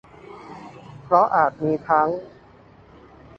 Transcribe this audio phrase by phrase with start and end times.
[1.03, 2.09] เพราะอาจมีทั้ง